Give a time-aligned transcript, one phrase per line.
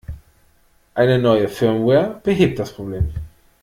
[0.95, 3.13] Eine neue Firmware behebt das Problem.